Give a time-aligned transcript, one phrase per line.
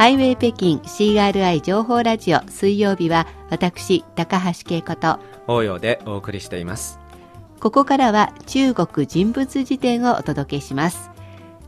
[0.00, 6.98] ハイウェイ北京 CRI 情報ラジオ水曜日は私高橋恵子と応用でお送りしています。
[7.60, 11.10] ここからは中国人物辞典をお届けします。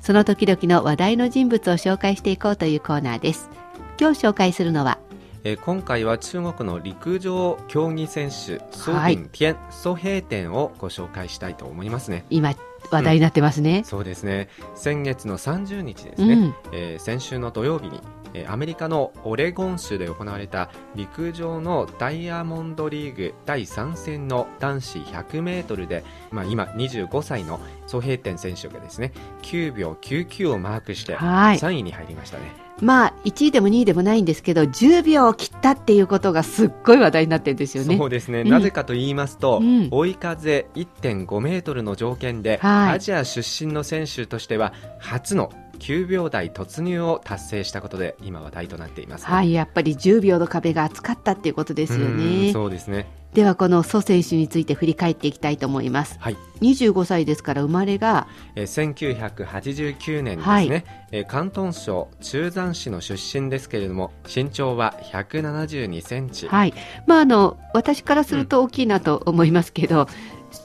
[0.00, 3.50] その時々の話題の人物を紹介していこうというコーナーです。
[3.98, 5.00] 今日紹介するのは
[5.42, 12.24] え今回は中国の陸上競技選手蘇炳添、蘇平天をご紹介したいと思いますね。
[12.30, 12.54] 今
[12.92, 14.48] 話題になってますね、うん、そうですね。
[14.76, 18.00] 先月の30日ですね、うん、えー、先週の土曜日に
[18.48, 29.12] アメリカのオレゴン州で行われた陸上のダイヤモンドリーグ第3戦の男子 100m で、まあ、今25歳の蘇平天選手がですね
[29.42, 32.69] 9秒99をマークして3位に入りましたね。
[32.82, 37.96] まあ、1位でも2位でもないんですけど10秒を切ったっていうことがすっごい話題になってるんですよね。
[37.96, 52.52] そうですね、うん、なぜかと言いますと、うん、追い風1.5メートルの条件で、はい、アジア出身の選手としては初の9秒台突入を達成したことで今話題となっています、ね、はいやっぱり10秒の壁が厚かったっていうことですよね。
[52.52, 66.48] そうですねではこの蘇選手について振り返っていきたいと思います、はい、25歳ですから生まれがえ1989年ですね、はい、え広東省中山市の出身ですけれども身長は172センチ。
[66.48, 66.74] はい。
[67.06, 70.08] まああの私からすると大きいなと思いますけど、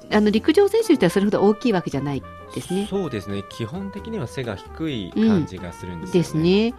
[0.09, 2.23] うん、あの陸上選手としてはそれほど大きいわけじゃない
[2.55, 2.87] ですね。
[2.89, 3.43] そうですね。
[3.49, 6.19] 基本的には背が低い感じがするんです、ね。
[6.19, 6.73] うん、ですね、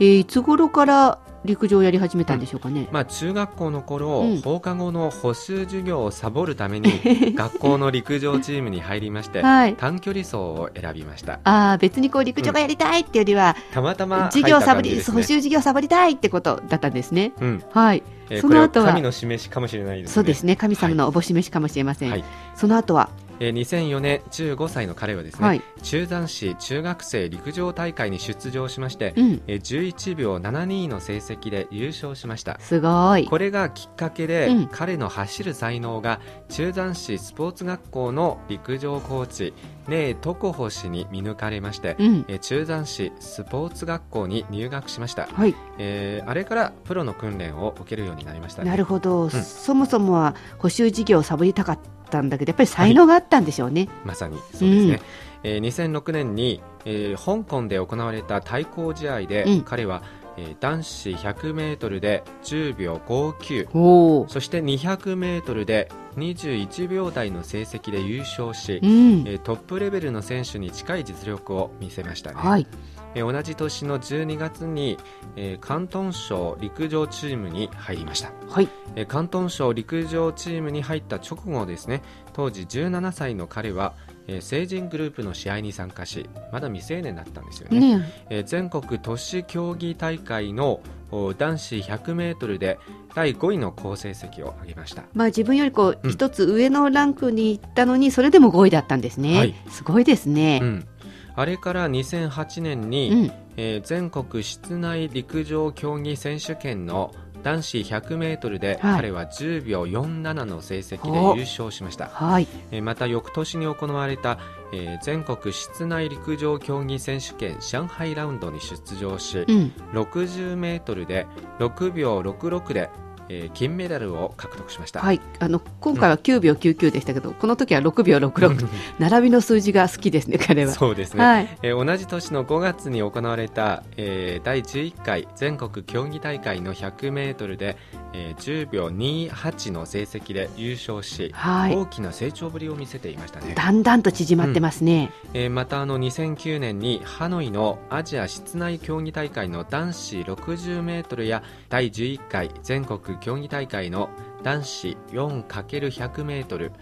[0.00, 6.92] えー、いつ頃から陸上をやり始めたんでしょうかね、うん、まあ、中学校の頃、うん、放課後の補習授業をサボるために
[7.34, 11.40] 学校の陸上チームに入りまして、はい、短距離走を選びました。
[11.44, 17.32] あ別にこう陸上がやりたいっていうよりは、たまたま授業サボり、補習授業サボりたいってことだったんですね、
[17.72, 20.14] はい、えー、その後は神の示しかもしれないですね。
[20.14, 20.56] そうですね。
[20.56, 23.08] 神様のおぼししかもしれません、はい、その後は
[23.40, 32.58] えー、2004年15歳の彼はですね、はい、中山市中学生陸上大会に出場しまして、うん、えー、11秒72の成績で優勝しました。
[32.60, 33.26] すごい。
[33.26, 39.54] これがきっかけで、うん、彼の走る才能が中山市スポーツ学校の陸上コーチ
[39.88, 45.54] ネイ・トコホ氏に見抜かれまして、うん、えー、中山市スポーツ学校に入学しました、はい。
[45.78, 55.00] えー、あれからプロの訓練を受けるようになりました、ね、なるほど、うん、そもそもは補習授業をサボりたかったったんだけどやっぱり才能があったんでしょうね、はい、まさにそうですね、うん、
[55.44, 60.02] えー、2006年に、えー、香港で行われた対抗試合で、うん、彼は
[60.36, 68.88] えー、男子 100m で10秒59そして 200m で21秒台の成績で優勝し、うん、
[69.26, 72.36] えー、トップレベルの選手に近い実力を見せましたね。
[72.36, 72.66] はい。
[73.14, 74.96] え同じ年の12月に、
[75.36, 78.68] えー、広東省陸上チームに入りました、はい。
[78.94, 83.94] えー、広東省陸上チームに入った直後ですね当時17歳の彼は、
[84.28, 92.78] えー、成人グループの試合に参加しまだ未成年だったんですよね、ねえー、全国都市競技大会の男子 100m で
[93.14, 100.88] 第5位の好成績を挙げました、まあ、自分よりこう一、うん、つ上のランクに行ったのにそれでも5位だったんですね、はい、すごいですね、うん。
[101.34, 107.12] あれから2008年に、うん、えー、全国室内陸上競技選手権の
[107.42, 114.38] 男子 100m で彼は10秒47の成績で優勝しました、はい、えまた翌年に行われた、
[114.72, 121.26] えー、全国室内陸上競技選手権上海ラウンドに出場し、うん、60m で
[121.58, 122.90] 6秒66で
[123.32, 128.66] えー、金メダルを獲得しました、はい、あの今回は9秒99でしたけど、うん、この時は6秒66
[128.98, 130.72] 並びの数字が好きですね彼は。
[130.72, 137.76] そうですね、はい、えー、同じ年の5月に行われた、えー、第11回全国競技大会の100メートルで、
[138.12, 143.54] えー、10秒28の成績で優勝し、はい、大きな成長ぶりを見せていましたね。
[143.54, 154.10] だんだんと縮まってますね、うん、えー、またあの2009年にハノイのアジア室内競技大会の男子60メートルや第11回全国競技大会の
[154.42, 156.72] 男子 4×100m、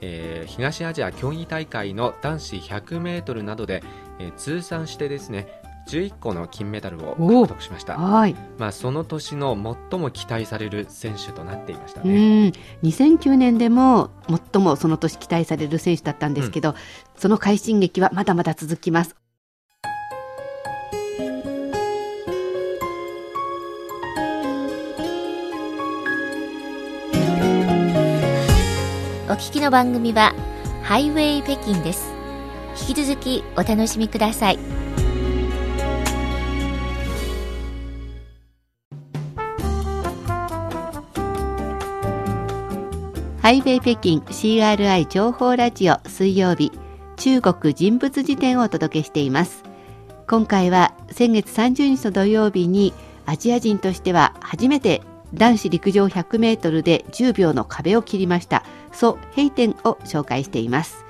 [0.00, 3.82] えー、東アジア競技大会の男子 100m などで、
[4.18, 8.36] えー、通算してですね11個の金メダルを獲得しました、はい。
[8.58, 9.54] まあ、その年の
[9.90, 12.52] 最も期待される選手となっていましたね。
[12.84, 14.10] 2009年でも
[14.52, 16.76] 最もその年期待される選手だったんですけど、うん、
[17.16, 19.19] その快進撃はまだまだ続きます
[29.30, 30.34] お聞きの番組は
[30.82, 32.12] ハイウェイ北京です。
[32.88, 34.58] 引き続きお楽しみください。
[43.40, 46.72] ハイウェイ北京 CRI 情報ラジオ水曜日
[47.16, 49.62] 中国人物辞典をお届けしています。
[50.26, 52.92] 今回は先月30日の土曜日に
[53.26, 55.02] アジア人としては初めて
[55.34, 61.04] 男子陸上100メートルで10秒の壁を切りましたソ・ヘイテンを紹介しています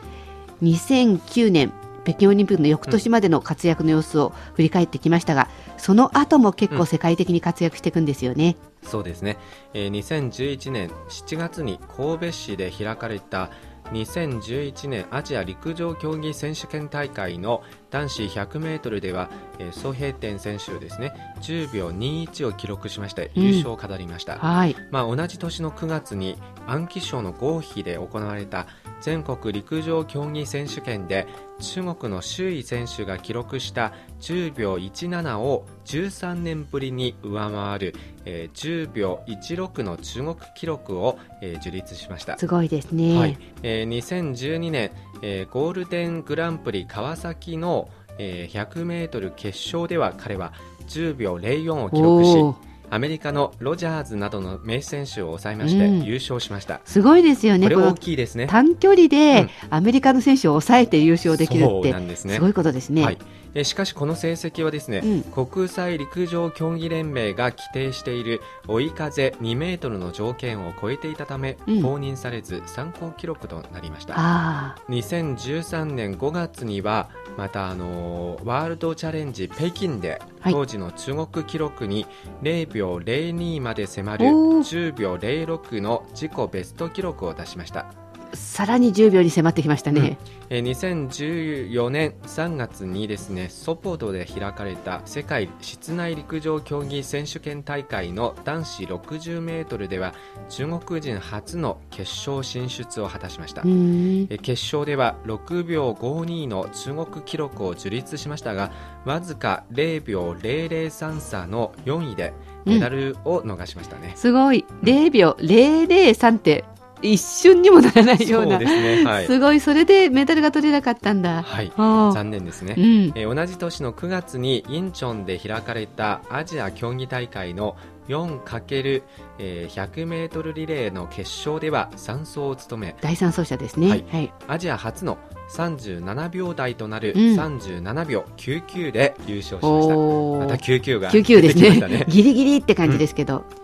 [0.63, 1.73] 2009年
[2.05, 8.57] 北京オリンピックの翌年までの活躍の様子を振り返ってきましたが、うん、その後も結構世界的に活躍していくんですよね。
[8.83, 9.37] うん、そうですね、
[9.75, 13.51] えー、2011年7月に神戸市で開かれた
[13.93, 28.67] 2011年アジア陸上競技選手権大会の男子 100m では、えー、ソ・ヘイテン選手ですね10秒21を記録しまして優勝を飾りました、うんはい、まあ、同じ年の9月に安徽省の合肥で行われた
[29.01, 31.27] 全国陸上競技選手権で
[31.61, 42.39] 中国の周囲選手が記録した10秒17を13年ぶりに上回る、えー、10秒16の中国記録を、えー、樹立しました。
[42.39, 43.39] すごいですね、はい。
[43.63, 44.91] えー、2012年、
[45.23, 50.53] えー、ゴールデングランプリ川崎の、えー、100m 決勝では彼は
[50.89, 57.69] 10秒04を記録しアメリカのロジャーズなどの名選手を抑えまして優勝しました、うん、すごいですよね。
[57.69, 58.47] これ大きいですね。
[58.49, 63.19] 短距離でアメリカの選手を抑えて優勝できるって、うん、すね、すごいことですね、はい。
[63.55, 74.77] えしかしこの成績はですね、うん、国際陸上競技連盟が規定している追い風2メートルの条件を超えていたため、うん、公認されず参考記録となりました。
[74.89, 82.07] 2013年5月にはまたあのワールドチャレンジ北京で当時の中国記録に
[82.43, 87.87] 0秒02まで迫る10秒06の自己ベスト記録を出しました
[88.35, 90.19] さらに10秒に迫ってきましたね、
[90.51, 100.15] うん、えー、2014年3月にですねソポドで開かれた世界室内陸上競技選手権大会の男子60メートルでは
[100.49, 108.71] 中国人初の決勝進出を果たしました、えー、決勝では6秒52の中国記録を樹立しましたが
[109.05, 112.33] わずか0秒003差の4位で
[112.65, 114.65] メダルを逃しましたね、うん、すごい。
[114.83, 116.65] 0秒003って
[117.03, 119.05] 一瞬にもならないような、ね。
[119.05, 121.43] はい、すごい、それでメダルが取れなかったんだ。
[121.43, 127.77] はい、残念ですね、うん、えー、同じ年の9月にインチョンで開かれたアジア競技大会の
[128.09, 135.19] 4×100 メートルリレーの決勝では3走を務め第3走者ですね、はい、はい、アジア初の
[135.51, 142.05] 37秒台となる37秒99で優勝しました、うん、また99が、ね、99ですね。
[142.09, 143.60] ギリギリって感じですけど、うん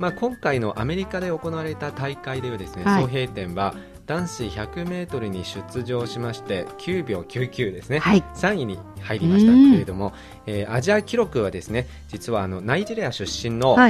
[0.00, 3.74] まあ、今回のアメリカで行われた大会ではですね、はい、総平点は
[4.06, 10.14] 男子 100m に出場しまして9秒99ですね、はい、3位に入りましたけれども、
[10.46, 13.80] えー、アジア記録はですね実はあのナイジェリア出身のフ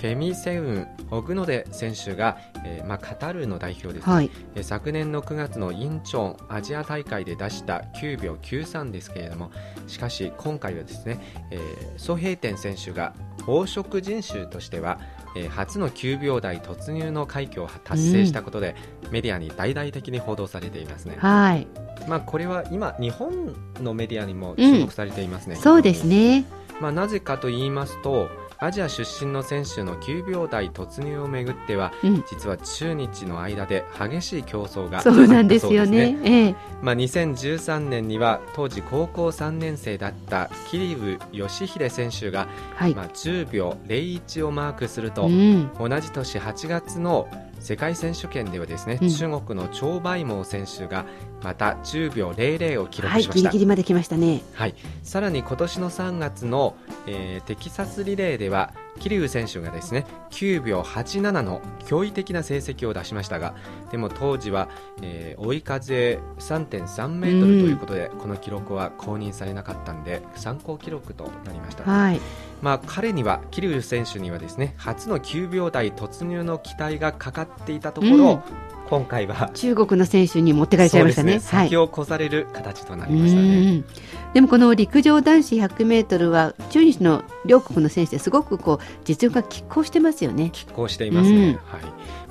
[0.00, 9.50] ェミセウン・オグノデ選手が、えーまあ、カタールの代表ですね、はい、えー、昨年の9月のインチョンアジア大会で出した9秒93ですけれども
[9.86, 11.20] しかし今回はですね、
[11.50, 13.14] えー、ソヘイテン選手が
[13.46, 14.98] 黄色人種としては
[15.34, 21.16] えー、初の9秒台突入の快挙を達成したことで、うん、メディアに大々的に報道されていますね。
[21.18, 21.66] はい。
[22.08, 25.56] まあこれは今日本のメディアにも注目されていますね。
[25.56, 26.44] うん、そうですね。
[26.80, 28.28] まあなぜかと言いますと。
[28.60, 36.18] アジア出身の選手の9秒台突入をめぐっては、うん、実は中日の間で激しい競争がそうなんですよね。
[36.24, 47.28] ええ、まあ、2013年には当時高校3年生だった桐生義秀選手が、はい、まあ、10秒01をマークすると、うん、同じ年8月の
[47.60, 51.06] 世界選手権ではですね、うん、中国の張梅毛選手が
[51.42, 63.54] また10秒00を記録しました、はい、ギリギリまで来ましたね、はい、さらに今年の3月の、えー、テキサスリレーでは桐生選手がですね9秒87の驚異的な成績を出しましたが
[63.90, 64.68] でも当時は、
[65.02, 72.20] えー、追い風3.3メートルということで、うん、この記録は公認されなかったんで参考記録となりました、はい
[72.62, 78.42] まあ、彼には桐生選手にはですね初の9秒台突入の期待がかかっていたところ、うん。
[78.88, 83.84] 今回は中国の選手に持ってかれちゃいましたね、ね、先を越される形となりましたね、
[84.32, 90.50] でもこの陸上男子100メートルは中日の両国の選手ですごくこう実力が拮抗してますよね。
[90.54, 91.58] 拮抗していますね、うん、はい。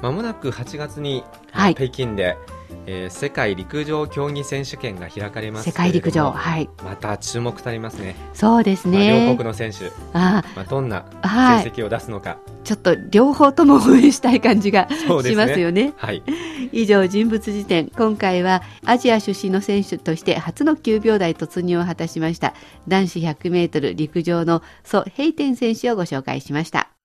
[0.01, 2.38] まもなく8月に北京で、はい
[2.86, 6.70] えー、世界陸上競技選手権が開かれます世界陸上はい。
[6.84, 8.16] また注目されますね。
[8.34, 16.24] そうですね、まあ、両国の選手あ、まあ、どんな成績を出すのか、はい、ちょっと両方とも応援したい感じがしますよね、ね、はい、
[16.72, 17.90] 以上人物辞典。
[17.96, 22.54] 今回はアジア出身の選手として初の9秒台突入を果たしました。
[22.88, 26.97] 男子100メートル陸上のソ・ヘイテン選手をご紹介しました